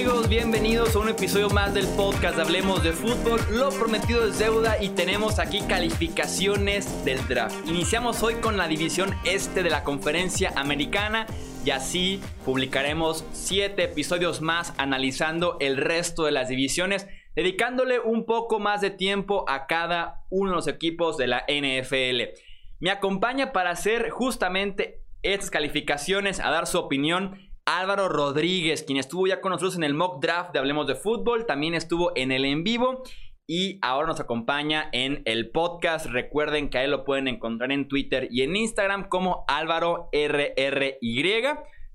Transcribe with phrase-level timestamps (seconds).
[0.00, 0.30] amigos?
[0.30, 3.38] Bienvenidos a un episodio más del podcast Hablemos de Fútbol.
[3.50, 7.68] Lo prometido es deuda y tenemos aquí calificaciones del draft.
[7.68, 11.26] Iniciamos hoy con la división este de la conferencia americana
[11.66, 18.58] y así publicaremos 7 episodios más analizando el resto de las divisiones, dedicándole un poco
[18.58, 22.40] más de tiempo a cada uno de los equipos de la NFL.
[22.78, 29.26] Me acompaña para hacer justamente estas calificaciones, a dar su opinión Álvaro Rodríguez, quien estuvo
[29.26, 32.44] ya con nosotros en el mock draft de Hablemos de Fútbol, también estuvo en el
[32.44, 33.02] en vivo
[33.46, 36.06] y ahora nos acompaña en el podcast.
[36.06, 41.42] Recuerden que a él lo pueden encontrar en Twitter y en Instagram como Álvaro RRY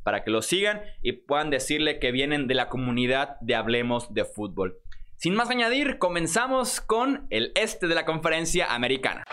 [0.04, 4.26] para que lo sigan y puedan decirle que vienen de la comunidad de Hablemos de
[4.26, 4.80] Fútbol.
[5.16, 9.24] Sin más añadir, comenzamos con el este de la conferencia americana.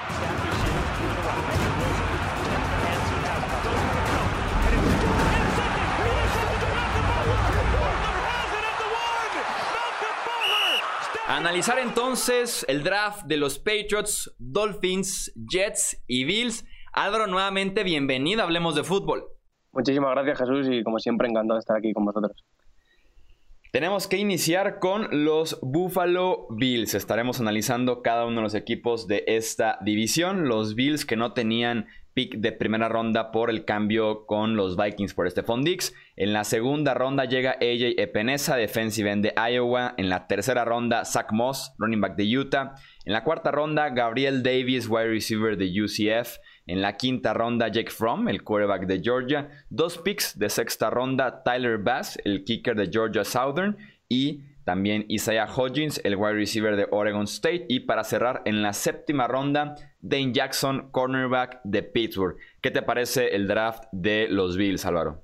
[11.32, 16.66] Analizar entonces el draft de los Patriots, Dolphins, Jets y Bills.
[16.92, 19.24] Álvaro, nuevamente bienvenido, hablemos de fútbol.
[19.72, 22.44] Muchísimas gracias Jesús y como siempre encantado de estar aquí con vosotros.
[23.72, 26.92] Tenemos que iniciar con los Buffalo Bills.
[26.92, 30.48] Estaremos analizando cada uno de los equipos de esta división.
[30.48, 35.14] Los Bills que no tenían pick de primera ronda por el cambio con los Vikings
[35.14, 35.94] por Stephon Dix.
[36.14, 39.94] En la segunda ronda llega AJ Epinesa, defensive end de Iowa.
[39.96, 42.74] En la tercera ronda, Zach Moss, running back de Utah.
[43.06, 46.36] En la cuarta ronda, Gabriel Davis, wide receiver de UCF.
[46.66, 49.48] En la quinta ronda, Jake Fromm, el quarterback de Georgia.
[49.70, 53.78] Dos picks de sexta ronda, Tyler Bass, el kicker de Georgia Southern.
[54.06, 57.64] Y también Isaiah Hodgins, el wide receiver de Oregon State.
[57.70, 62.36] Y para cerrar, en la séptima ronda, Dane Jackson, cornerback de Pittsburgh.
[62.60, 65.22] ¿Qué te parece el draft de los Bills, Álvaro?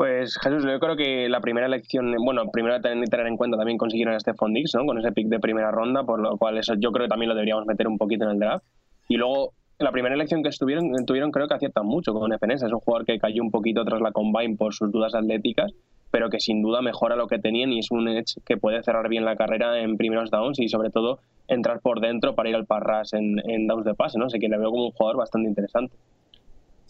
[0.00, 4.14] Pues Jesús, yo creo que la primera elección, bueno, primero tener, en cuenta también consiguieron
[4.14, 4.86] a Stephon Diggs, ¿no?
[4.86, 7.34] Con ese pick de primera ronda, por lo cual eso yo creo que también lo
[7.34, 8.64] deberíamos meter un poquito en el draft.
[9.08, 12.62] Y luego, la primera elección que estuvieron, tuvieron creo que aciertan mucho con FNS.
[12.62, 15.70] Es un jugador que cayó un poquito tras la combine por sus dudas atléticas
[16.10, 19.08] pero que sin duda mejora lo que tenían y es un edge que puede cerrar
[19.08, 22.66] bien la carrera en primeros downs y sobre todo entrar por dentro para ir al
[22.66, 24.26] parras en, en downs de pase, ¿no?
[24.26, 25.94] Así que le veo como un jugador bastante interesante.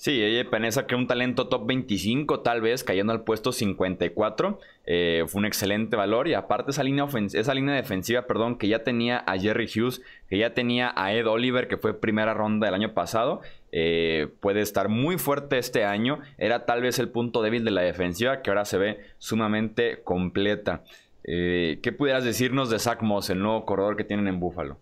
[0.00, 4.58] Sí, ella Peneza que un talento top 25 tal vez, cayendo al puesto 54.
[4.86, 8.82] Eh, fue un excelente valor y aparte esa línea, esa línea defensiva, perdón, que ya
[8.82, 10.00] tenía a Jerry Hughes,
[10.30, 14.62] que ya tenía a Ed Oliver, que fue primera ronda del año pasado, eh, puede
[14.62, 16.20] estar muy fuerte este año.
[16.38, 20.82] Era tal vez el punto débil de la defensiva que ahora se ve sumamente completa.
[21.24, 24.78] Eh, ¿Qué pudieras decirnos de Zach Moss, el nuevo corredor que tienen en Buffalo?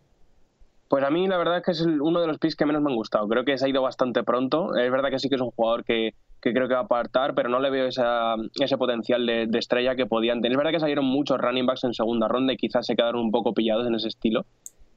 [0.88, 2.90] Pues a mí la verdad es que es uno de los picks que menos me
[2.90, 3.28] han gustado.
[3.28, 4.74] Creo que se ha ido bastante pronto.
[4.74, 7.50] Es verdad que sí que es un jugador que, creo que va a apartar, pero
[7.50, 10.52] no le veo ese potencial de, estrella que podían tener.
[10.52, 13.30] Es verdad que salieron muchos running backs en segunda ronda y quizás se quedaron un
[13.30, 14.46] poco pillados en ese estilo,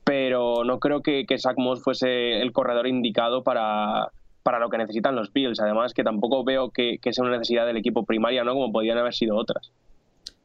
[0.05, 4.11] pero no creo que, Zach Moss fuese el corredor indicado para,
[4.59, 5.59] lo que necesitan los Bills.
[5.59, 8.53] Además que tampoco veo que, que sea una necesidad del equipo primaria, ¿no?
[8.53, 9.73] Como podían haber sido otras.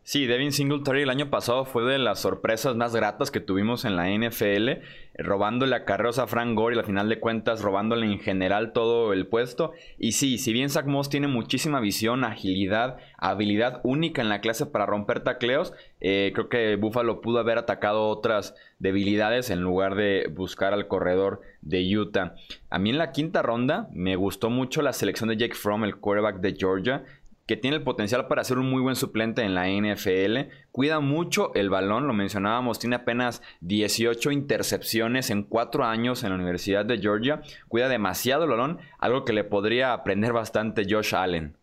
[0.09, 3.97] Sí, Devin Singletary el año pasado fue de las sorpresas más gratas que tuvimos en
[3.97, 4.85] la NFL,
[5.19, 9.13] robándole a carreras a Frank Gore y al final de cuentas robándole en general todo
[9.13, 9.73] el puesto.
[9.99, 14.67] Y sí, si bien Zach Moss tiene muchísima visión, agilidad, habilidad única en la clase
[14.67, 20.31] para romper tacleos, eh, creo que Buffalo pudo haber atacado otras debilidades en lugar de
[20.33, 22.37] buscar al corredor de Utah.
[22.71, 25.97] A mí en la quinta ronda me gustó mucho la selección de Jake Fromm, el
[25.97, 27.05] quarterback de Georgia
[27.47, 30.51] que tiene el potencial para ser un muy buen suplente en la NFL.
[30.73, 36.37] Cuida mucho el balón, lo mencionábamos, tiene apenas 18 intercepciones en 4 años en la
[36.37, 37.41] Universidad de Georgia.
[37.69, 41.57] Cuida demasiado el balón, algo que le podría aprender bastante Josh Allen.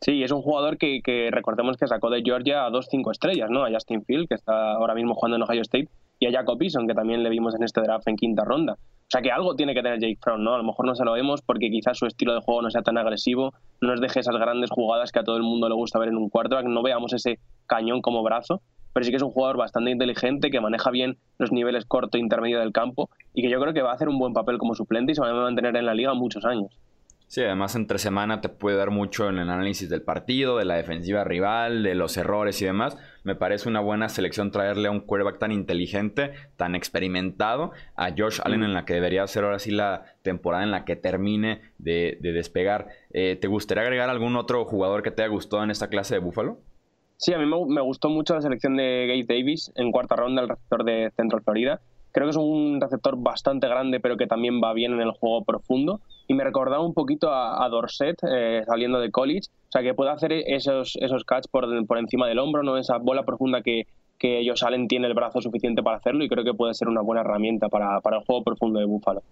[0.00, 3.48] Sí, es un jugador que, que recordemos que sacó de Georgia a dos cinco estrellas,
[3.50, 3.64] ¿no?
[3.64, 6.86] A Justin Field, que está ahora mismo jugando en Ohio State, y a Jacob Eason,
[6.86, 8.76] que también le vimos en este draft en quinta ronda.
[9.06, 10.54] O sea que algo tiene que tener Jake Fromm, ¿no?
[10.54, 12.82] A lo mejor no se lo vemos porque quizás su estilo de juego no sea
[12.82, 15.98] tan agresivo, no nos deje esas grandes jugadas que a todo el mundo le gusta
[15.98, 18.62] ver en un cuarto, no veamos ese cañón como brazo,
[18.92, 22.20] pero sí que es un jugador bastante inteligente que maneja bien los niveles corto e
[22.20, 24.74] intermedio del campo y que yo creo que va a hacer un buen papel como
[24.74, 26.78] suplente y se va a mantener en la liga muchos años.
[27.26, 30.76] Sí, además entre semana te puede dar mucho en el análisis del partido, de la
[30.76, 32.96] defensiva rival, de los errores y demás.
[33.24, 38.40] Me parece una buena selección traerle a un quarterback tan inteligente, tan experimentado, a Josh
[38.44, 42.18] Allen en la que debería ser ahora sí la temporada en la que termine de,
[42.20, 42.88] despegar.
[43.10, 46.20] Eh, ¿Te gustaría agregar algún otro jugador que te haya gustado en esta clase de
[46.20, 46.58] Búfalo?
[47.16, 50.48] Sí, a mí me, gustó mucho la selección de Gate Davis en cuarta ronda, el
[50.48, 51.80] receptor de Central Florida.
[52.12, 55.42] Creo que es un receptor bastante grande, pero que también va bien en el juego
[55.44, 59.94] profundo y me recordaba un poquito a, Dorset eh, saliendo de college, o sea que
[59.94, 63.86] puede hacer esos, esos catch por, por encima del hombro, no esa bola profunda que,
[64.18, 67.02] que ellos salen tiene el brazo suficiente para hacerlo y creo que puede ser una
[67.02, 69.22] buena herramienta para, para el juego profundo de Buffalo.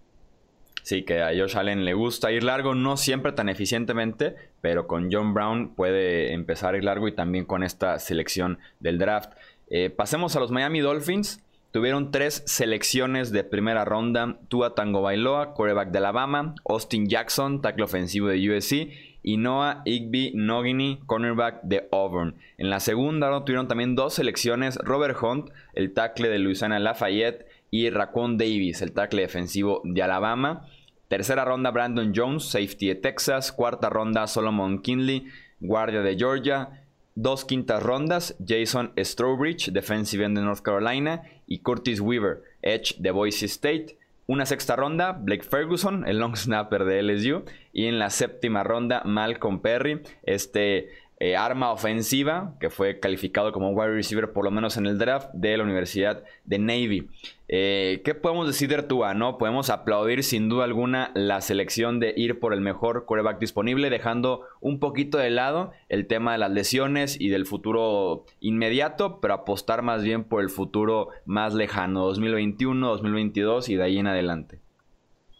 [0.83, 5.11] Sí, que a Josh Allen le gusta ir largo, no siempre tan eficientemente, pero con
[5.13, 9.33] John Brown puede empezar a ir largo y también con esta selección del draft.
[9.71, 11.41] Eh, pasemos a los Miami Dolphins.
[11.73, 17.85] Tuvieron tres selecciones de primera ronda: Tua Tango Bailoa, quarterback de Alabama, Austin Jackson, tackle
[17.85, 18.91] ofensivo de USC,
[19.23, 22.37] y Noah Igby Nogini, cornerback de Auburn.
[22.59, 27.47] En la segunda ronda tuvieron también dos selecciones: Robert Hunt, el tackle de Louisiana Lafayette,
[27.71, 30.69] y Raquan Davis, el tackle defensivo de Alabama.
[31.09, 33.51] Tercera ronda, Brandon Jones, safety de Texas.
[33.51, 35.27] Cuarta ronda, Solomon Kinley,
[35.59, 36.85] guardia de Georgia.
[37.15, 41.23] Dos quintas rondas, Jason Strowbridge, defensive end de North Carolina.
[41.53, 43.99] Y Curtis Weaver, edge de Boise State.
[44.27, 47.45] Una sexta ronda, Blake Ferguson, el long snapper de LSU.
[47.75, 50.89] Y en la séptima ronda, Malcolm Perry, este
[51.25, 55.29] eh, arma ofensiva, que fue calificado como wide receiver por lo menos en el draft
[55.33, 57.11] de la Universidad de Navy.
[57.47, 59.15] Eh, ¿Qué podemos decir de?
[59.15, 59.39] No?
[59.39, 64.41] Podemos aplaudir sin duda alguna la selección de ir por el mejor quarterback disponible, dejando
[64.61, 69.83] un poquito de lado el tema de las lesiones y del futuro inmediato, pero apostar
[69.83, 74.62] más bien por el futuro más lejano, 2021, 2022 y de ahí en adelante.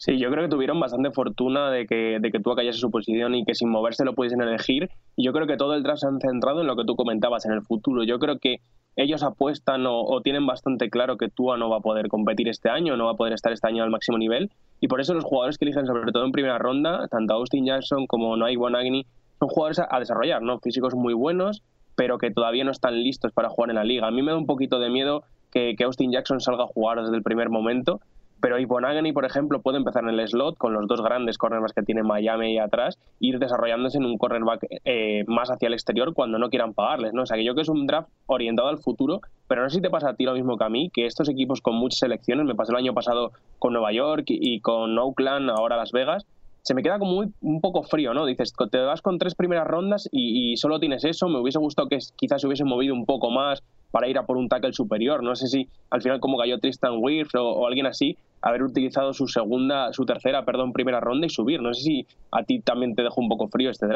[0.05, 3.37] Sí, yo creo que tuvieron bastante fortuna de que, de que tú cayese su posición
[3.37, 4.91] y que sin moverse lo pudiesen elegir.
[5.15, 7.47] Y yo creo que todo el draft se han centrado en lo que tú comentabas,
[7.47, 8.03] en el futuro.
[8.03, 8.63] Yo creo que
[8.97, 12.97] ellos apuestan o, tienen bastante claro que Tua no va a poder competir este año,
[12.97, 14.51] no va a poder estar este año al máximo nivel.
[14.81, 18.09] Y por eso los jugadores que eligen, sobre todo en primera ronda, tanto Austin Jackson
[18.09, 19.07] como Noah Bonagni,
[19.39, 20.59] son jugadores a, desarrollar, ¿no?
[20.59, 21.63] Físicos muy buenos,
[21.95, 24.09] pero que todavía no están listos para jugar en la liga.
[24.09, 25.23] A mí me da un poquito de miedo
[25.53, 28.01] que Austin Jackson salga a jugar desde el primer momento
[28.43, 31.85] pero Iponagani, por ejemplo, puede empezar en el slot con los dos grandes cornerbacks que
[31.85, 36.39] tiene Miami y atrás, ir desarrollándose en un cornerback eh, más hacia el exterior cuando
[36.39, 37.23] no quieran pagarles, ¿no?
[37.23, 39.77] O sea, que yo creo que es un draft orientado al futuro, pero no sé
[39.77, 42.01] si te pasa a ti lo mismo que a mí, que estos equipos con muchas
[42.01, 43.31] selecciones, me pasó el año pasado
[43.61, 46.27] con Nueva York y con Oakland, ahora Las Vegas,
[46.63, 48.25] se me queda como un poco frío, ¿no?
[48.25, 51.29] Dices, te vas con tres primeras rondas y, solo tienes eso.
[51.29, 54.37] Me hubiese gustado que quizás se hubiese movido un poco más para ir a por
[54.37, 55.25] un tackle superior.
[55.25, 59.27] No sé si al final como cayó Tristan Wirth o, alguien así, haber utilizado su
[59.27, 61.61] segunda, su tercera, perdón, primera ronda y subir.
[61.61, 63.87] No sé si a ti también te dejó un poco frío este.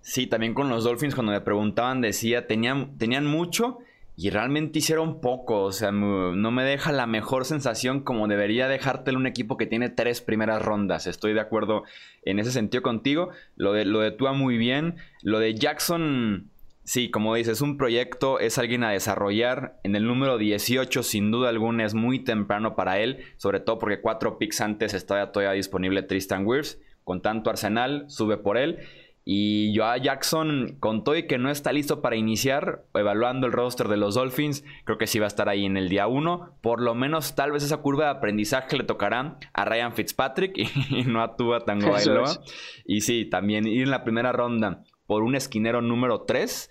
[0.00, 3.78] Sí, también con los Dolphins cuando me preguntaban decía, tenían, tenían mucho
[4.16, 5.62] y realmente hicieron poco.
[5.62, 9.88] O sea, no me deja la mejor sensación como debería dejártelo un equipo que tiene
[9.88, 11.06] tres primeras rondas.
[11.06, 11.84] Estoy de acuerdo
[12.24, 13.30] en ese sentido contigo.
[13.56, 14.96] Lo de, lo de Tua muy bien.
[15.22, 16.50] Lo de Jackson
[16.86, 19.80] Sí, como dices, un proyecto es alguien a desarrollar.
[19.84, 24.02] En el número 18, sin duda alguna, es muy temprano para él, sobre todo porque
[24.02, 26.78] cuatro picks antes estaba todavía disponible Tristan Wirfs.
[27.02, 28.80] Con tanto Arsenal, sube por él.
[29.26, 33.96] Y Joa Jackson contó y que no está listo para iniciar, evaluando el roster de
[33.96, 34.64] los Dolphins.
[34.84, 36.58] Creo que sí va a estar ahí en el día 1.
[36.60, 40.58] Por lo menos, tal vez esa curva de aprendizaje le tocará a Ryan Fitzpatrick
[40.90, 42.38] y, no a Tua Tango Bailoa.
[42.84, 46.70] Y sí, también ir en la primera ronda por un esquinero número 3.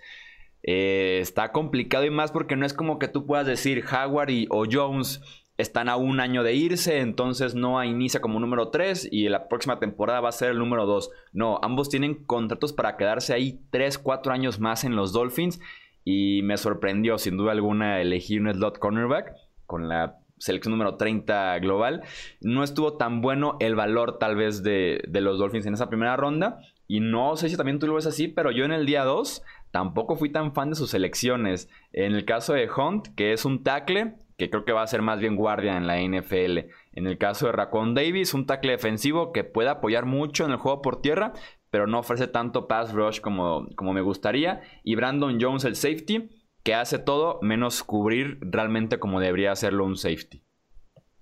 [0.66, 4.48] Eh, está complicado y más porque no es como que tú puedas decir Howard y,
[4.50, 5.22] o Jones
[5.58, 9.80] están a un año de irse, entonces no inicia como número 3 y la próxima
[9.80, 11.12] temporada va a ser el número 2.
[11.32, 15.60] No, ambos tienen contratos para quedarse ahí 3, 4 años más en los Dolphins
[16.04, 19.34] y me sorprendió sin duda alguna elegir un slot cornerback
[19.66, 22.02] con la selección número 30 global.
[22.42, 26.18] No estuvo tan bueno el valor tal vez de, de los Dolphins en esa primera
[26.18, 29.04] ronda, y no sé si también tú lo ves así, pero yo en el día
[29.04, 29.42] 2
[29.72, 31.70] tampoco fui tan fan de sus elecciones.
[31.94, 35.02] En el caso de Hunt, que es un tackle, que creo que va a ser
[35.02, 36.70] más bien guardia en la NFL.
[36.92, 40.58] En el caso de Racon Davis, un tackle defensivo que puede apoyar mucho en el
[40.58, 41.32] juego por tierra,
[41.70, 44.60] pero no ofrece tanto pass rush como, como me gustaría.
[44.84, 46.30] Y Brandon Jones, el safety,
[46.62, 50.44] que hace todo menos cubrir realmente como debería hacerlo un safety.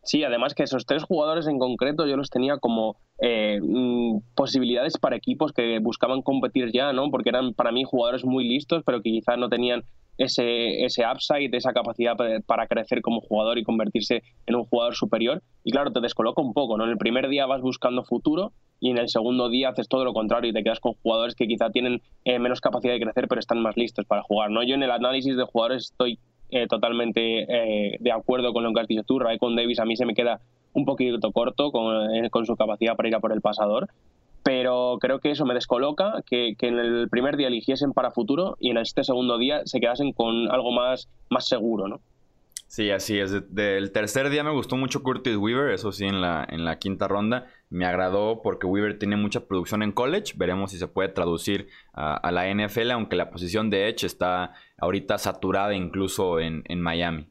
[0.04, 4.98] Sí, además que esos tres jugadores en concreto yo los tenía como eh, mm, posibilidades
[4.98, 7.12] para equipos que buscaban competir ya, ¿no?
[7.12, 9.84] Porque eran para mí jugadores muy listos, pero que quizás no tenían
[10.24, 15.42] ese, ese upside, esa capacidad para crecer como jugador y convertirse en un jugador superior.
[15.64, 16.86] Y claro, te descoloca un poco, ¿no?
[16.86, 20.14] En el primer día vas buscando futuro y en el segundo día haces todo lo
[20.14, 23.40] contrario y te quedas con jugadores que quizá tienen eh, menos capacidad de crecer, pero
[23.40, 24.64] están más listos para jugar, ¿no?
[24.64, 26.20] Yo en el análisis de jugadores estoy
[26.54, 29.20] eh, totalmente eh, de acuerdo con lo que has dicho tú.
[29.40, 30.42] con Davis a mí se me queda
[30.74, 33.90] un poquito corto con, eh, con, su capacidad para ir a por el pasador.
[34.44, 38.58] Pero creo que eso me descoloca, que, que, en el primer día eligiesen para futuro
[38.60, 42.02] y en este segundo día se quedasen con algo más, más seguro, ¿no?
[42.72, 43.54] Sí, así es.
[43.54, 47.10] Del tercer día me gustó mucho Curtis Weaver, eso sí, en la, en la quinta
[47.10, 47.48] ronda.
[47.70, 50.36] Me agradó porque Weaver tiene mucha producción en college.
[50.38, 55.18] Veremos si se puede traducir a, la NFL, aunque la posición de Edge está ahorita
[55.18, 57.28] saturada incluso en, Miami.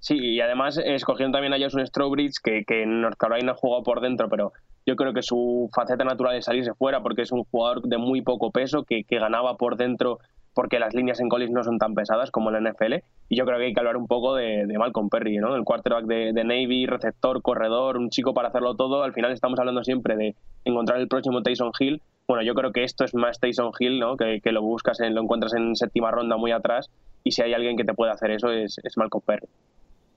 [0.00, 4.02] Sí, y además escogieron también a Jason Strawbridge, que, que en North Carolina jugó por
[4.02, 4.52] dentro, pero
[4.86, 8.22] yo creo que su faceta natural es salirse fuera porque es un jugador de muy
[8.22, 10.18] poco peso que, que ganaba por dentro
[10.56, 12.94] porque las líneas en college no son tan pesadas como en la NFL.
[13.28, 15.54] Y yo creo que hay que hablar un poco de, Malcolm Perry, ¿no?
[15.54, 19.02] El quarterback de, Navy, receptor, corredor, un chico para hacerlo todo.
[19.02, 22.00] Al final estamos hablando siempre de encontrar el próximo Tyson Hill.
[22.26, 24.16] Bueno, yo creo que esto es más Tyson Hill, ¿no?
[24.16, 26.90] Que, lo buscas, en, lo encuentras en séptima ronda muy atrás.
[27.22, 29.48] Y si hay alguien que te puede hacer eso es, es Malcolm Perry.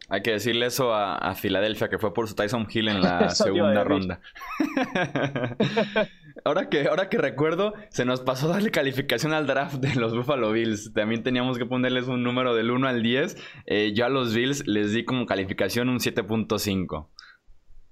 [0.09, 3.83] Hay que decirle eso a, Filadelfia, que fue por su Tyson Hill en la segunda
[3.83, 4.19] ronda.
[6.43, 10.51] ahora, que, ahora que recuerdo, se nos pasó darle calificación al draft de los Buffalo
[10.51, 10.93] Bills.
[10.93, 13.37] También teníamos que ponerles un número del 1 al 10.
[13.67, 17.07] Eh, yo a los Bills les di como calificación un 7.5.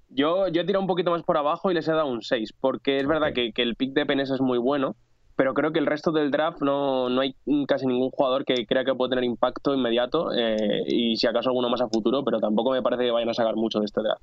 [0.10, 2.54] Yo, yo he tirado un poquito más por abajo y les he dado un 6,
[2.60, 4.96] porque es verdad que, que, el pick de Penes es muy bueno,
[5.38, 7.36] pero creo que el resto del draft no, no hay
[7.68, 11.70] casi ningún jugador que crea que puede tener impacto inmediato eh, y si acaso alguno
[11.70, 14.22] más a futuro, pero tampoco me parece que vayan a sacar mucho de este draft.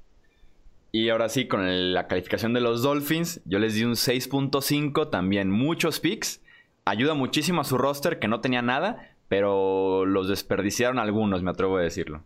[0.90, 5.50] Y ahora sí, con la calificación de los Dolphins, yo les di un 6.5, también
[5.50, 6.42] muchos picks.
[6.84, 11.76] Ayuda muchísimo a su roster que no tenía nada, pero los desperdiciaron algunos, me atrevo
[11.76, 12.22] a decirlo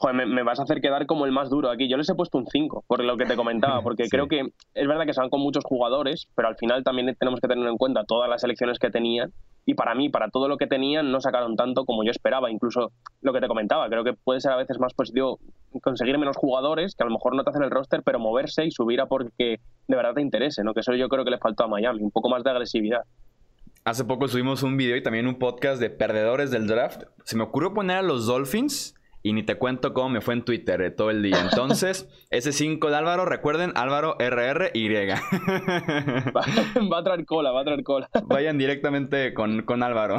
[0.00, 1.86] joder, me, vas a hacer quedar como el más duro aquí.
[1.86, 4.40] Yo les he puesto un 5, por lo que te comentaba, porque creo que
[4.72, 7.68] es verdad que se van con muchos jugadores, pero al final también tenemos que tener
[7.68, 9.30] en cuenta todas las elecciones que tenían.
[9.66, 12.50] Y para mí, para todo lo que tenían, no sacaron tanto como yo esperaba.
[12.50, 15.38] Incluso lo que te comentaba, creo que puede ser a veces más positivo
[15.82, 18.70] conseguir menos jugadores, que a lo mejor no te hacen el roster, pero moverse y
[18.70, 20.72] subir a porque de verdad te interese, ¿no?
[20.72, 23.02] Que eso yo creo que le faltó a Miami, un poco más de agresividad.
[23.84, 27.04] Hace poco subimos un video y también un podcast de perdedores del draft.
[27.24, 30.42] Se me ocurrió poner a los Dolphins y ni te cuento cómo me fue en
[30.42, 31.38] Twitter eh, todo el día.
[31.40, 34.88] Entonces, ese 5 de Álvaro, recuerden, Álvaro RRY.
[34.90, 36.44] Va,
[36.90, 38.08] va, a traer cola, va a traer cola.
[38.26, 40.18] Vayan directamente con, con Álvaro.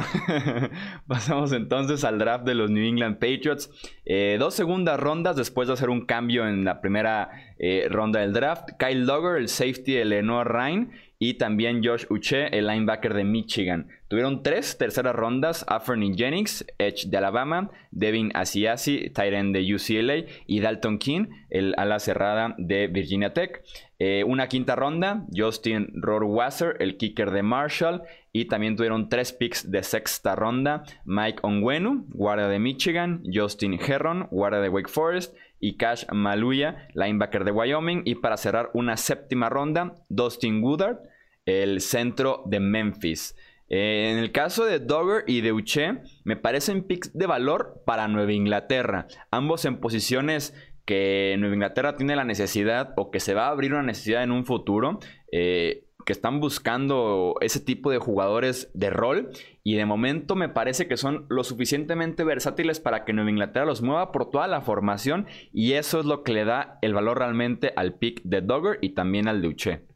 [1.06, 3.70] Pasamos entonces al draft de los New England Patriots.
[4.04, 8.32] Eh, dos segundas rondas después de hacer un cambio en la primera eh, ronda del
[8.32, 8.70] draft.
[8.78, 10.92] Kyle Dogger, el safety de Lenoir Ryan
[11.24, 13.86] y también Josh Uche, el linebacker de Michigan.
[14.08, 20.58] Tuvieron tres terceras rondas, Afferny Jennings, Edge de Alabama, Devin Asiasi, Tyren de UCLA y
[20.58, 23.62] Dalton King, el ala cerrada de Virginia Tech.
[24.00, 28.02] Eh, una quinta ronda, Justin Rohrwasser, el kicker de Marshall.
[28.32, 34.26] Y también tuvieron tres picks de sexta ronda, Mike Onwenu, guardia de Michigan, Justin Herron,
[34.32, 38.02] guardia de Wake Forest y Cash Maluya, linebacker de Wyoming.
[38.04, 40.98] Y para cerrar una séptima ronda, Dustin Woodard,
[41.46, 43.36] el centro de Memphis.
[43.68, 48.08] Eh, en el caso de Dogger y de Uche, me parecen picks de valor para
[48.08, 49.06] Nueva Inglaterra.
[49.30, 50.52] Ambos en posiciones
[50.84, 54.32] que Nueva Inglaterra tiene la necesidad o que se va a abrir una necesidad en
[54.32, 54.98] un futuro.
[55.30, 59.30] Eh, que están buscando ese tipo de jugadores de rol
[59.62, 63.82] y de momento me parece que son lo suficientemente versátiles para que Nueva Inglaterra los
[63.82, 67.72] mueva por toda la formación y eso es lo que le da el valor realmente
[67.76, 69.92] al pick de Dogger y también al de Uche.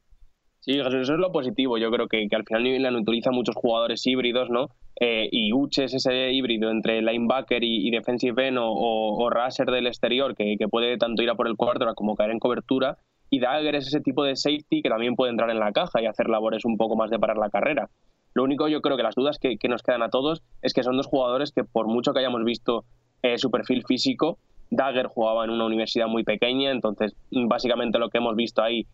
[0.67, 1.79] Sí, eso es lo positivo.
[1.79, 4.71] Yo creo que, al final New England utiliza muchos jugadores híbridos, ¿no?
[4.99, 9.87] Eh, y Uche es ese híbrido entre linebacker y, defensive end o, o, rusher del
[9.87, 12.99] exterior que, puede tanto ir a por el cuarto como caer en cobertura.
[13.30, 16.06] Y Dagger es ese tipo de safety que también puede entrar en la caja y
[16.06, 17.88] hacer labores un poco más de parar la carrera.
[18.35, 20.97] Lo único, yo creo que las dudas que, nos quedan a todos es que son
[20.97, 22.85] dos jugadores que, por mucho que hayamos visto
[23.23, 24.38] eh, su perfil físico,
[24.71, 28.87] Dagger jugaba en una universidad muy pequeña, entonces básicamente lo que hemos visto ahí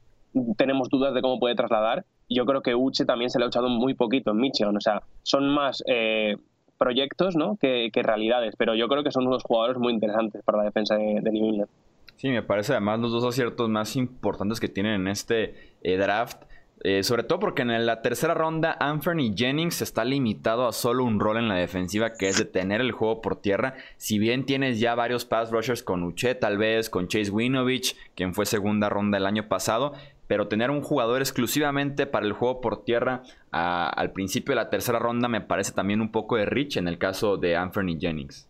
[0.57, 2.05] tenemos dudas de cómo puede trasladar.
[2.29, 4.77] Yo creo que Uche también se le ha echado muy poquito en Michigan.
[4.77, 6.37] O sea, son más eh,
[6.79, 7.57] proyectos ¿no?
[7.57, 11.21] que, realidades, pero yo creo que son unos jugadores muy interesantes para la defensa de,
[11.21, 11.71] New England.
[12.17, 16.45] Sí, me parece además los dos aciertos más importantes que tienen en este eh, draft.
[16.85, 21.21] Eh, sobre todo porque en la tercera ronda Anthony Jennings está limitado a solo un
[21.21, 23.75] rol en la defensiva que es detener el juego por tierra.
[23.99, 28.35] Si bien tienes ya varios pass rushers con Uche tal vez, con Chase Winovich, quien
[28.35, 29.93] fue segunda ronda el año pasado,
[30.27, 34.99] pero tener un jugador exclusivamente para el juego por tierra al principio de la tercera
[34.99, 38.49] ronda me parece también un poco de rich en el caso de Anthony Jennings.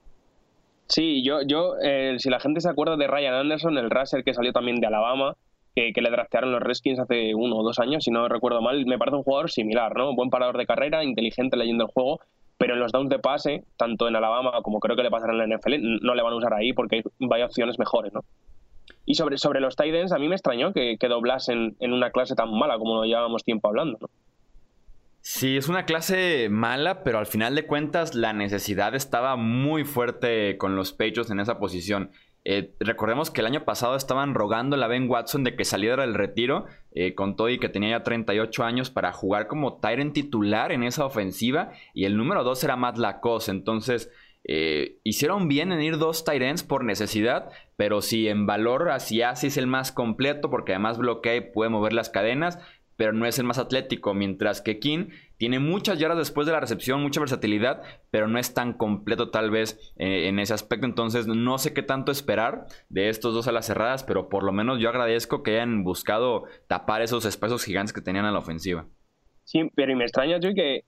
[0.88, 4.34] Sí, yo, yo eh, si la gente se acuerda de Ryan Anderson, el racer que
[4.34, 5.36] salió también de Alabama,
[5.74, 8.98] que, le draftearon los Redskins hace uno o dos años, si no recuerdo mal, me
[8.98, 10.14] parece un jugador similar, ¿no?
[10.14, 12.20] Buen parador de carrera, inteligente leyendo el juego,
[12.58, 15.38] pero en los downs de pase, tanto en Alabama como creo que le pasará en
[15.38, 18.20] la NFL, no le van a usar ahí porque hay, opciones mejores, ¿no?
[19.06, 22.34] Y sobre, sobre los Titans, a mí me extrañó que, que doblasen en una clase
[22.34, 23.98] tan mala como lo llevábamos tiempo hablando.
[25.24, 30.58] Sí, es una clase mala, pero al final de cuentas la necesidad estaba muy fuerte
[30.58, 32.10] con los Patriots en esa posición.
[32.44, 36.14] Eh, recordemos que el año pasado estaban rogando a Ben Watson de que saliera del
[36.14, 40.82] retiro, eh, con todo que tenía ya 38 años para jugar como Tyrant titular en
[40.82, 43.52] esa ofensiva, y el número 2 era Matt Lacoste.
[43.52, 44.10] Entonces,
[44.42, 49.56] eh, hicieron bien en ir dos Tyrants por necesidad, pero si en valor así es
[49.56, 52.58] el más completo, porque además bloquea y puede mover las cadenas,
[52.96, 56.60] pero no es el más atlético, mientras que King tiene muchas yardas después de la
[56.60, 60.86] recepción, mucha versatilidad, pero no es tan completo tal vez eh, en ese aspecto.
[60.86, 64.52] Entonces no sé qué tanto esperar de estos dos a las cerradas, pero por lo
[64.52, 68.86] menos yo agradezco que hayan buscado tapar esos espacios gigantes que tenían a la ofensiva.
[69.52, 70.84] Sí, pero y me extraña, Joy, que,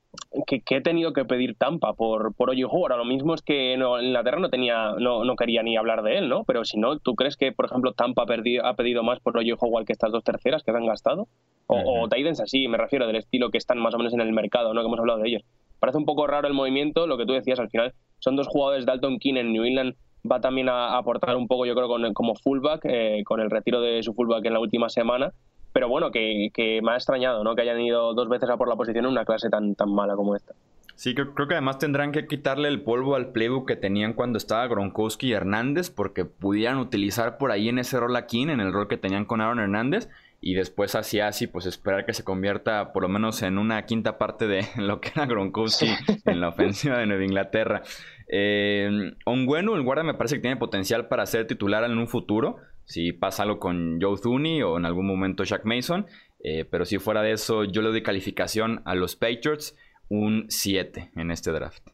[0.47, 4.00] que, he tenido que pedir Tampa por, por Oye Ahora lo mismo es que no,
[4.00, 6.44] Inglaterra no tenía, no, no, quería ni hablar de él, ¿no?
[6.44, 9.37] Pero si no, ¿tú crees que, por ejemplo, Tampa ha, perdido, ha pedido más por
[9.37, 11.28] Oye igual que estas dos terceras que han gastado?
[11.66, 14.73] O, Titans así, me refiero, del estilo que están más o menos en el mercado,
[14.73, 14.80] ¿no?
[14.80, 15.42] Que hemos hablado de ellos.
[15.78, 17.92] Parece un poco raro el movimiento, lo que tú decías al final.
[18.18, 19.94] Son dos jugadores, Dalton King en New England
[20.25, 23.83] va también a aportar un poco, yo creo, con, como fullback, eh, con el retiro
[23.83, 25.35] de su fullback en la última semana
[25.75, 27.57] pero bueno, que, me ha extrañado, ¿no?
[27.57, 30.14] Que hayan ido dos veces a por la posición en una clase tan, tan mala
[30.14, 30.54] como esta.
[30.95, 34.38] Sí, creo, creo, que además tendrán que quitarle el polvo al playbook que tenían cuando
[34.38, 38.61] estaba Gronkowski y Hernández, porque pudieran utilizar por ahí en ese rol a King, en
[38.61, 40.09] el rol que tenían con Aaron Hernández,
[40.40, 44.16] y después así así, pues esperar que se convierta por lo menos en una quinta
[44.16, 45.88] parte de lo que era Gronkowski
[46.25, 47.83] en la ofensiva de Nueva Inglaterra.
[48.28, 52.59] Eh, Onguenu, el guardia, me parece que tiene potencial para ser titular en un futuro
[52.85, 56.07] si pasa algo con Joe Thuney o en algún momento Jack Mason.
[56.43, 59.76] Eh, pero si fuera de eso, yo le doy calificación a los Patriots
[60.11, 61.88] un 7 en este draft.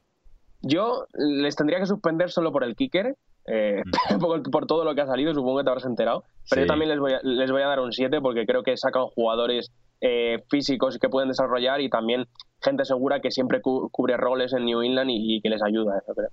[0.63, 3.17] Yo les tendría que suspender solo por el kicker,
[3.47, 3.83] eh,
[4.21, 6.25] por, todo lo que ha salido, supongo que te habrás enterado.
[6.51, 8.77] Pero yo también les voy, a, les voy a dar un 7 porque creo que
[8.77, 9.71] sacan jugadores
[10.01, 12.27] eh, físicos que pueden desarrollar y también
[12.61, 16.13] gente segura que siempre cubre roles en New England y, y que les ayuda, eso
[16.13, 16.31] creo.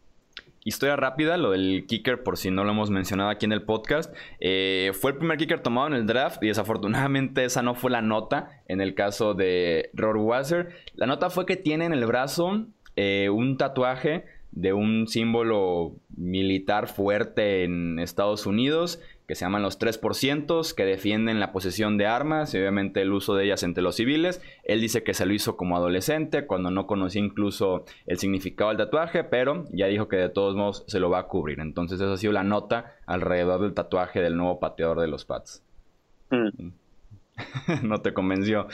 [0.67, 4.13] Historia rápida, lo del kicker, por si no lo hemos mencionado aquí en el podcast.
[4.41, 8.01] Eh, fue el primer kicker tomado en el draft y desafortunadamente esa no fue la
[8.01, 10.75] nota en el caso de Wasser.
[10.93, 12.65] La nota fue que tiene en el brazo
[12.97, 19.77] eh, un tatuaje de un símbolo militar fuerte en Estados Unidos que se llaman los
[19.77, 23.97] 3%, que defienden la posesión de armas y obviamente el uso de ellas entre los
[23.97, 24.41] civiles.
[24.63, 28.77] Él dice que se lo hizo como adolescente, cuando no conocía incluso el significado del
[28.77, 31.59] tatuaje, pero ya dijo que de todos modos se lo va a cubrir.
[31.59, 35.61] Entonces esa ha sido la nota alrededor del tatuaje del nuevo pateador de los Pats.
[36.29, 36.69] Mm.
[37.83, 38.67] No te convenció.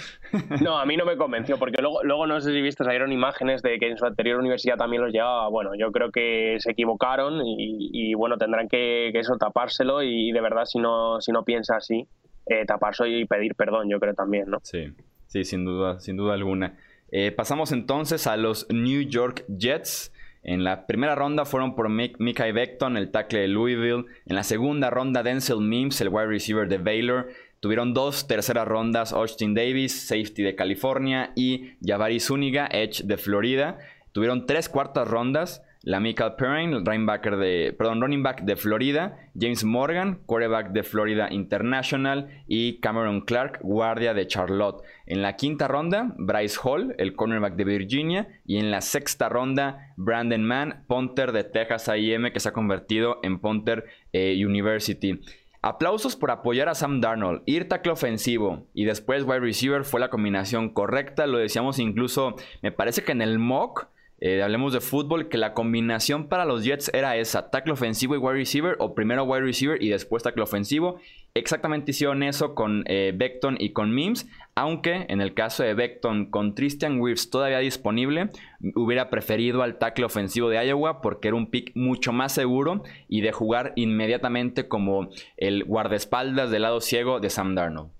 [0.62, 3.62] no, a mí no me convenció, porque luego, luego no sé si viste, salieron imágenes
[3.62, 5.48] de que en su anterior universidad también los llevaba.
[5.50, 10.66] Bueno, yo creo que se equivocaron y, bueno, tendrán que, eso tapárselo y, de verdad
[10.66, 12.08] si no, si no piensa así,
[12.46, 14.60] eh, taparse y pedir perdón, yo creo también, ¿no?
[14.64, 14.94] Sí,
[15.28, 16.78] sí, sin duda, sin duda alguna.
[17.12, 20.12] Eh, pasamos entonces a los New York Jets.
[20.44, 24.06] En la primera ronda fueron por Mikai Beckton, el tackle de Louisville.
[24.26, 27.30] En la segunda ronda, Denzel Mims, el wide receiver de Baylor.
[27.64, 33.78] Tuvieron dos terceras rondas, Austin Davis, safety de California, y Javari Zuniga, edge de Florida.
[34.12, 36.82] Tuvieron tres cuartas rondas, la Michael Perrine,
[37.78, 44.14] perdón, running back de Florida, James Morgan, quarterback de Florida International, y Cameron Clark, guardia
[44.14, 44.84] de Charlotte.
[45.06, 49.94] En la quinta ronda, Bryce Hall, el cornerback de Virginia, y en la sexta ronda,
[49.96, 55.22] Brandon Mann, punter de Texas A&M, que se ha convertido en punter eh, University.
[55.66, 57.42] Aplausos por apoyar a Sam Darnold.
[57.46, 61.26] Ir tackle ofensivo y después wide receiver fue la combinación correcta.
[61.26, 63.88] Lo decíamos incluso, me parece que en el mock,
[64.20, 68.18] eh, hablemos de fútbol, que la combinación para los Jets era esa: tackle ofensivo y
[68.18, 71.00] wide receiver, o primero wide receiver y después tackle ofensivo.
[71.36, 76.30] Exactamente hicieron eso con eh, Beckton y con Mims, aunque en el caso de Beckton
[76.30, 78.30] con Christian Wirfs todavía disponible,
[78.76, 83.22] hubiera preferido al tackle ofensivo de Iowa porque era un pick mucho más seguro y
[83.22, 87.92] de jugar inmediatamente como el guardaespaldas del lado ciego de Sam Darnold.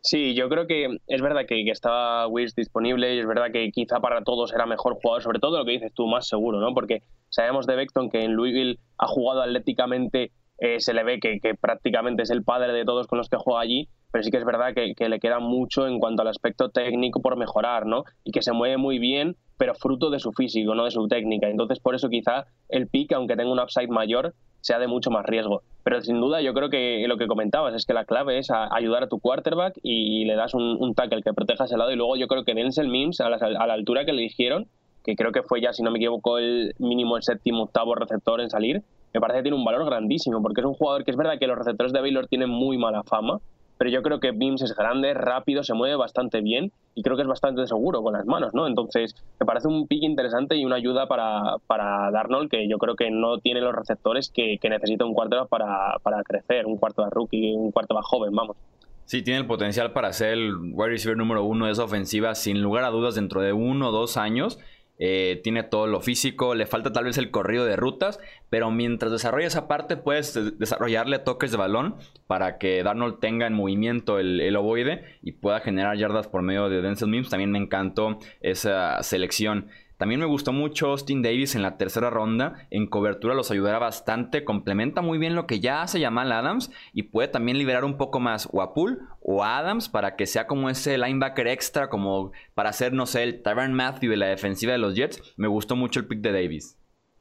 [0.00, 3.98] Sí, yo creo que es verdad que, estaba Wirfs disponible y es verdad que quizá
[3.98, 6.72] para todos era mejor jugador, sobre todo lo que dices tú, más seguro, ¿no?
[6.74, 10.30] Porque sabemos de Beckton que en Louisville ha jugado atléticamente
[10.64, 13.60] eh, se le ve que, prácticamente es el padre de todos con los que juega
[13.60, 17.20] allí, pero sí que es verdad que, le queda mucho en cuanto al aspecto técnico
[17.20, 18.04] por mejorar, ¿no?
[18.22, 21.48] Y que se mueve muy bien, pero fruto de su físico, no de su técnica.
[21.48, 25.26] Entonces, por eso quizá el pick, aunque tenga un upside mayor, sea de mucho más
[25.26, 25.62] riesgo.
[25.82, 29.02] Pero sin duda, yo creo que lo que comentabas es que la clave es ayudar
[29.02, 31.90] a tu quarterback y, le das un, tackle que proteja ese lado.
[31.90, 34.68] Y luego yo creo que Denzel Mims, a la, a la altura que le dijeron,
[35.02, 38.40] que creo que fue ya, si no me equivoco, el mínimo el séptimo, octavo receptor
[38.40, 41.16] en salir, me parece que tiene un valor grandísimo, porque es un jugador que es
[41.16, 43.40] verdad que los receptores de Baylor tienen muy mala fama,
[43.78, 47.22] pero yo creo que Bims es grande, rápido, se mueve bastante bien y creo que
[47.22, 48.68] es bastante seguro con las manos, ¿no?
[48.68, 52.94] Entonces, me parece un pick interesante y una ayuda para, para Darnold que yo creo
[52.94, 57.10] que no tiene los receptores que, necesita un cuarto para, para crecer, un cuarto de
[57.10, 58.56] rookie, un cuarto de joven, vamos.
[59.04, 62.62] Sí, tiene el potencial para ser el wide receiver número uno de esa ofensiva, sin
[62.62, 64.58] lugar a dudas, dentro de uno o dos años.
[64.98, 69.10] Eh, tiene todo lo físico, le falta tal vez el corrido de rutas, pero mientras
[69.10, 74.40] desarrolla esa parte puedes desarrollarle toques de balón para que Darnold tenga en movimiento el,
[74.40, 77.30] el ovoide y pueda generar yardas por medio de Denzel Mims.
[77.30, 79.68] También me encantó esa selección.
[80.02, 82.66] También me gustó mucho Austin Davis en la tercera ronda.
[82.70, 84.42] En cobertura los ayudará bastante.
[84.42, 86.72] Complementa muy bien lo que ya hace Jamal Adams.
[86.92, 88.72] Y puede también liberar un poco más o a
[89.20, 91.88] o a Adams para que sea como ese linebacker extra.
[91.88, 95.22] Como para hacer, no sé, el Tyron Matthew de la defensiva de los Jets.
[95.36, 96.76] Me gustó mucho el pick de Davis.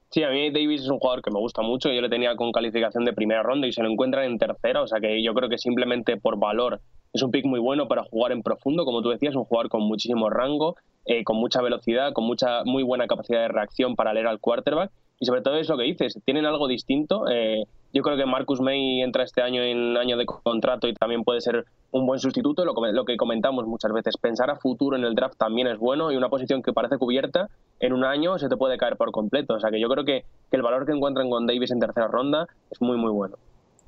[0.09, 1.93] Sí, a mí Davis es un jugador que me gusta mucho.
[1.93, 4.81] Yo le tenía con calificación de primera ronda y se lo encuentran en tercera.
[4.81, 6.81] O sea que yo creo que simplemente por valor
[7.13, 8.85] es un pick muy bueno para jugar en profundo.
[8.85, 10.75] Como tú decías, un jugador con muchísimo rango.
[11.05, 14.91] Eh, con mucha velocidad, con mucha muy buena capacidad de reacción para leer al quarterback.
[15.19, 17.25] Y sobre todo es lo que dices, tienen algo distinto.
[17.29, 21.23] Eh, yo creo que Marcus May entra este año en año de contrato y también
[21.23, 22.65] puede ser un buen sustituto.
[22.65, 26.11] Lo, lo, que comentamos muchas veces, pensar a futuro en el draft también es bueno
[26.11, 29.55] y una posición que parece cubierta en un año se te puede caer por completo.
[29.55, 32.07] O sea que yo creo que, que el valor que encuentran con Davis en tercera
[32.07, 33.37] ronda es muy, muy bueno.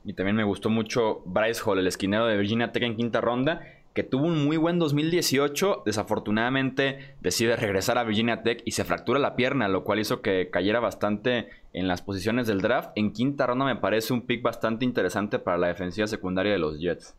[0.06, 3.62] Y también me gustó mucho Bryce Hall, el esquinero de Virginia Tech en quinta ronda
[3.94, 9.20] que tuvo un muy buen 2018, desafortunadamente decide regresar a Virginia Tech y se fractura
[9.20, 12.90] la pierna, lo cual hizo que cayera bastante en las posiciones del draft.
[12.96, 16.80] En quinta ronda me parece un pick bastante interesante para la defensiva secundaria de los
[16.80, 17.16] Jets.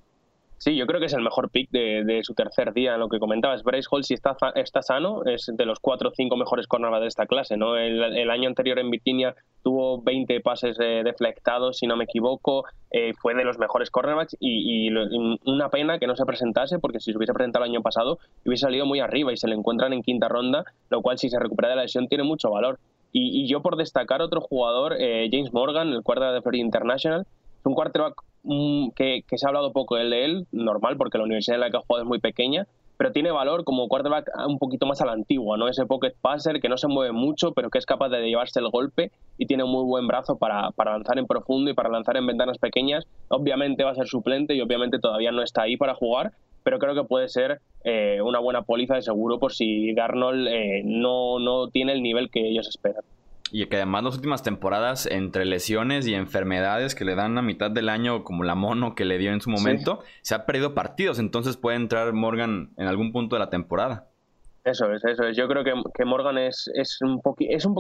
[0.64, 2.96] Sí, yo creo que es el mejor pick de, su tercer día.
[2.96, 6.38] Lo que comentabas, Bryce Hall, si está, está sano, es de los cuatro o cinco
[6.38, 7.58] mejores cornerbacks de esta clase.
[7.58, 7.76] ¿no?
[7.76, 12.64] El, año anterior en Virginia tuvo 20 pases deflectados, si no me equivoco.
[12.90, 17.12] Eh, fue de los mejores cornerbacks y, una pena que no se presentase, porque si
[17.12, 20.00] se hubiese presentado el año pasado, hubiese salido muy arriba y se le encuentran en
[20.00, 22.78] quinta ronda, lo cual, si se recupera de la lesión, tiene mucho valor.
[23.12, 27.26] Y, yo, por destacar otro jugador, eh, James Morgan, el cuarto de Florida International,
[27.60, 28.14] es un quarterback
[28.94, 31.80] que, se ha hablado poco de él, normal, porque la universidad en la que ha
[31.80, 35.56] jugado es muy pequeña, pero tiene valor como quarterback un poquito más a la antigua,
[35.56, 35.68] ¿no?
[35.68, 38.68] Ese pocket passer que no se mueve mucho, pero que es capaz de llevarse el
[38.70, 42.26] golpe y tiene un muy buen brazo para, lanzar en profundo y para lanzar en
[42.26, 43.04] ventanas pequeñas.
[43.28, 46.94] Obviamente va a ser suplente y obviamente todavía no está ahí para jugar, pero creo
[46.94, 51.68] que puede ser eh, una buena póliza de seguro por si Darnold eh, no, no
[51.68, 53.02] tiene el nivel que ellos esperan.
[53.50, 57.70] Y que además las últimas temporadas, entre lesiones y enfermedades que le dan a mitad
[57.70, 61.18] del año, como la mono que le dio en su momento, se ha perdido partidos.
[61.18, 64.08] Entonces puede entrar Morgan en algún punto de la temporada.
[64.64, 65.36] Eso es, eso es.
[65.36, 67.74] Yo creo que, Morgan es, es un es un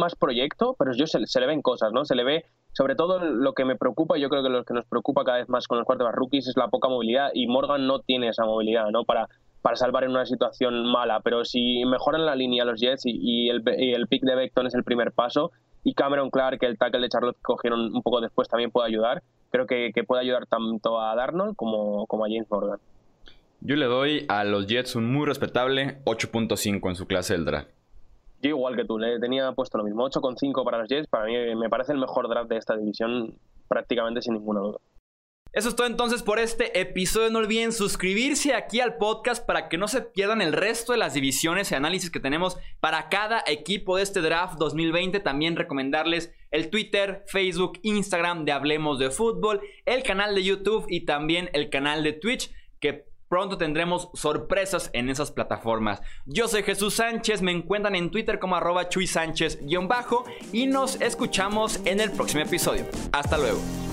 [0.00, 2.06] más proyecto, pero yo se, le ven cosas, ¿no?
[2.06, 4.86] Se le ve, sobre todo lo que me preocupa, yo creo que lo que nos
[4.86, 8.00] preocupa cada vez más con los cuartos rookies es la poca movilidad y Morgan no
[8.00, 9.04] tiene esa movilidad, ¿no?
[9.04, 9.28] Para,
[9.62, 11.20] para salvar en una situación mala.
[11.20, 14.84] Pero si mejoran la línea los Jets y, el, el, pick de Beckton es el
[14.84, 15.52] primer paso
[15.84, 19.22] y Cameron Clark, el tackle de Charlotte que cogieron un poco después, también puede ayudar,
[19.50, 22.78] creo que, puede ayudar tanto a Darnold como, como a James Morgan.
[23.60, 27.68] Yo le doy a los Jets un muy respetable 8.5 en su clase del draft.
[28.42, 31.54] Yo igual que tú, le tenía puesto lo mismo, 8.5 para los Jets, para mí
[31.54, 33.34] me parece el mejor draft de esta división
[33.68, 34.78] prácticamente sin ninguna duda.
[35.52, 37.28] Eso es todo entonces por este episodio.
[37.28, 41.12] No olviden suscribirse aquí al podcast para que no se pierdan el resto de las
[41.12, 45.20] divisiones y análisis que tenemos para cada equipo de este draft 2020.
[45.20, 51.00] También recomendarles el Twitter, Facebook, Instagram de Hablemos de Fútbol, el canal de YouTube y
[51.04, 56.00] también el canal de Twitch que pronto tendremos sorpresas en esas plataformas.
[56.24, 61.80] Yo soy Jesús Sánchez, me encuentran en Twitter como arroba Chuy Sánchez-bajo y nos escuchamos
[61.84, 62.86] en el próximo episodio.
[63.12, 63.91] Hasta luego.